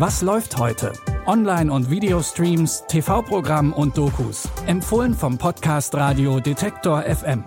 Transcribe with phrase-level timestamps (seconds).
[0.00, 0.94] Was läuft heute?
[1.26, 4.48] Online- und Videostreams, TV-Programm und Dokus.
[4.66, 7.44] Empfohlen vom Podcast Radio Detektor FM.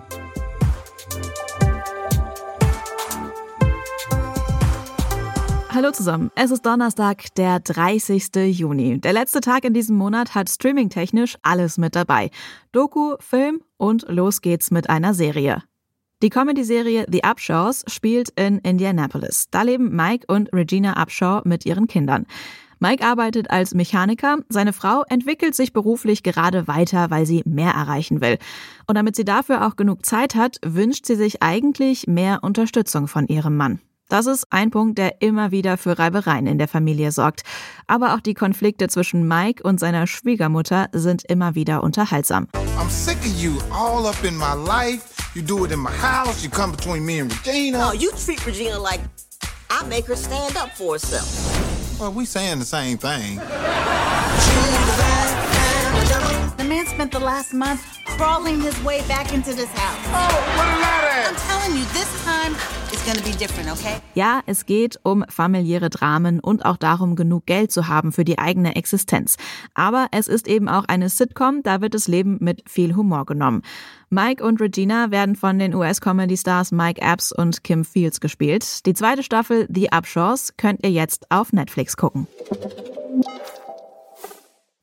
[5.68, 8.30] Hallo zusammen, es ist Donnerstag, der 30.
[8.56, 9.00] Juni.
[9.00, 12.30] Der letzte Tag in diesem Monat hat streamingtechnisch alles mit dabei.
[12.70, 15.64] Doku, Film und los geht's mit einer Serie.
[16.24, 19.48] Die Comedy-Serie The Upshaws spielt in Indianapolis.
[19.50, 22.24] Da leben Mike und Regina Upshaw mit ihren Kindern.
[22.78, 28.22] Mike arbeitet als Mechaniker, seine Frau entwickelt sich beruflich gerade weiter, weil sie mehr erreichen
[28.22, 28.38] will.
[28.86, 33.26] Und damit sie dafür auch genug Zeit hat, wünscht sie sich eigentlich mehr Unterstützung von
[33.26, 33.80] ihrem Mann.
[34.08, 37.42] Das ist ein Punkt, der immer wieder für Reibereien in der Familie sorgt.
[37.86, 42.48] Aber auch die Konflikte zwischen Mike und seiner Schwiegermutter sind immer wieder unterhaltsam.
[42.78, 45.13] I'm sick of you all up in my life.
[45.34, 46.44] You do it in my house.
[46.44, 47.78] You come between me and Regina.
[47.78, 49.00] No, you treat Regina like
[49.68, 51.98] I make her stand up for herself.
[51.98, 53.38] Well, we saying the same thing.
[56.56, 59.98] The man spent the last month crawling his way back into this house.
[60.06, 62.54] Oh, what a that I'm telling you, this time
[62.92, 64.00] it's gonna be different, okay?
[64.14, 68.38] Ja, es geht um familiäre Dramen und auch darum, genug Geld zu haben für die
[68.38, 69.36] eigene Existenz.
[69.74, 73.62] Aber es ist eben auch eine Sitcom, da wird das Leben mit viel Humor genommen.
[74.10, 78.86] Mike und Regina werden von den US-Comedy-Stars Mike Epps und Kim Fields gespielt.
[78.86, 82.26] Die zweite Staffel The Upshaws könnt ihr jetzt auf Netflix gucken.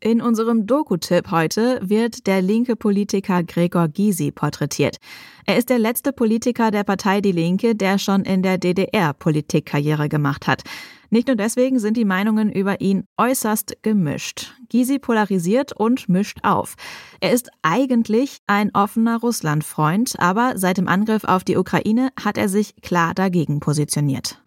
[0.03, 4.97] In unserem Doku-Tipp heute wird der linke Politiker Gregor Gysi porträtiert.
[5.45, 10.09] Er ist der letzte Politiker der Partei Die Linke, der schon in der DDR Politikkarriere
[10.09, 10.63] gemacht hat.
[11.11, 14.55] Nicht nur deswegen sind die Meinungen über ihn äußerst gemischt.
[14.69, 16.73] Gysi polarisiert und mischt auf.
[17.19, 22.49] Er ist eigentlich ein offener Russlandfreund, aber seit dem Angriff auf die Ukraine hat er
[22.49, 24.41] sich klar dagegen positioniert.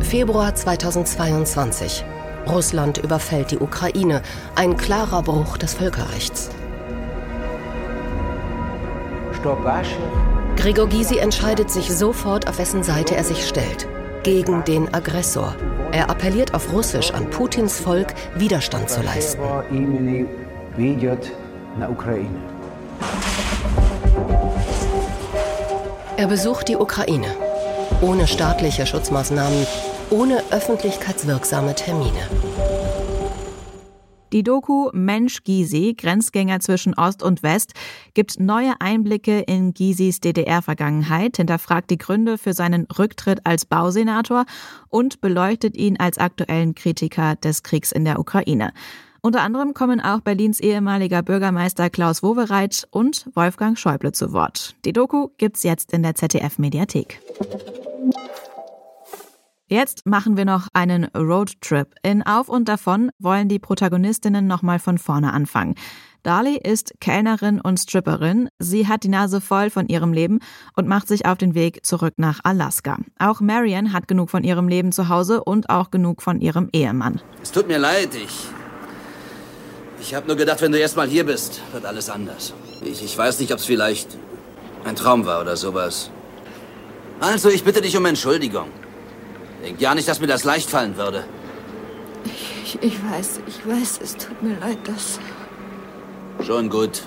[0.00, 2.04] Februar 2022.
[2.46, 4.22] Russland überfällt die Ukraine.
[4.54, 6.50] Ein klarer Bruch des Völkerrechts.
[10.56, 13.86] Gregor Gysi entscheidet sich sofort, auf wessen Seite er sich stellt.
[14.22, 15.54] Gegen den Aggressor.
[15.92, 19.42] Er appelliert auf Russisch an Putins Volk, Widerstand zu leisten.
[26.16, 27.26] Er besucht die Ukraine.
[28.00, 29.66] Ohne staatliche Schutzmaßnahmen,
[30.14, 32.28] ohne öffentlichkeitswirksame Termine.
[34.32, 37.72] Die Doku Mensch Gysi, Grenzgänger zwischen Ost und West,
[38.14, 44.44] gibt neue Einblicke in Gysis DDR-Vergangenheit, hinterfragt die Gründe für seinen Rücktritt als Bausenator
[44.88, 48.72] und beleuchtet ihn als aktuellen Kritiker des Kriegs in der Ukraine.
[49.20, 54.76] Unter anderem kommen auch Berlins ehemaliger Bürgermeister Klaus Wowereit und Wolfgang Schäuble zu Wort.
[54.84, 57.20] Die Doku gibt's jetzt in der ZDF-Mediathek.
[59.74, 61.96] Jetzt machen wir noch einen Roadtrip.
[62.04, 65.74] In Auf und Davon wollen die Protagonistinnen nochmal von vorne anfangen.
[66.22, 68.48] Darley ist Kellnerin und Stripperin.
[68.60, 70.38] Sie hat die Nase voll von ihrem Leben
[70.76, 72.98] und macht sich auf den Weg zurück nach Alaska.
[73.18, 77.20] Auch Marion hat genug von ihrem Leben zu Hause und auch genug von ihrem Ehemann.
[77.42, 78.46] Es tut mir leid, ich.
[80.00, 82.54] Ich habe nur gedacht, wenn du erst mal hier bist, wird alles anders.
[82.84, 84.16] Ich, ich weiß nicht, ob es vielleicht
[84.84, 86.12] ein Traum war oder sowas.
[87.18, 88.68] Also, ich bitte dich um Entschuldigung.
[89.64, 91.24] Denk ja nicht, dass mir das leicht fallen würde.
[92.26, 95.18] Ich, ich weiß, ich weiß, es tut mir leid, dass.
[96.44, 97.02] Schon gut.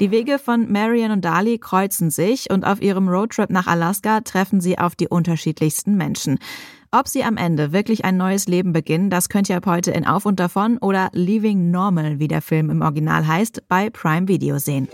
[0.00, 4.62] Die Wege von Marion und Dali kreuzen sich und auf ihrem Roadtrip nach Alaska treffen
[4.62, 6.38] sie auf die unterschiedlichsten Menschen.
[6.90, 10.06] Ob sie am Ende wirklich ein neues Leben beginnen, das könnt ihr ab heute in
[10.06, 14.58] Auf und Davon oder Leaving Normal, wie der Film im Original heißt, bei Prime Video
[14.58, 14.88] sehen.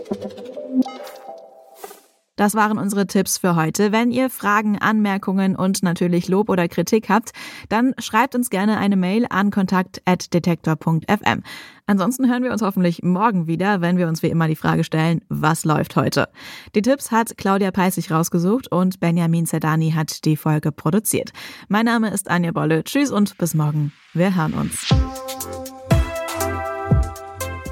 [2.39, 3.91] Das waren unsere Tipps für heute.
[3.91, 7.31] Wenn ihr Fragen, Anmerkungen und natürlich Lob oder Kritik habt,
[7.67, 11.43] dann schreibt uns gerne eine Mail an kontakt.detektor.fm.
[11.85, 15.19] Ansonsten hören wir uns hoffentlich morgen wieder, wenn wir uns wie immer die Frage stellen,
[15.27, 16.29] was läuft heute?
[16.75, 21.31] Die Tipps hat Claudia Peissig rausgesucht und Benjamin Zerdani hat die Folge produziert.
[21.67, 22.85] Mein Name ist Anja Bolle.
[22.85, 23.91] Tschüss und bis morgen.
[24.13, 24.87] Wir hören uns.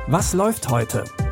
[0.08, 1.06] Was läuft heute?